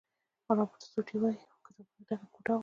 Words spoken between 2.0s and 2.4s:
ډکه